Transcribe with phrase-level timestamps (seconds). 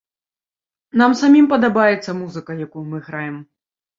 [1.01, 3.37] Нам самім падабаецца музыка, якую мы граем.